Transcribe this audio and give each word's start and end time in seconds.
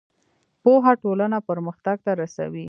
پوهه 0.63 0.93
ټولنه 1.03 1.37
پرمختګ 1.49 1.97
ته 2.05 2.11
رسوي. 2.21 2.59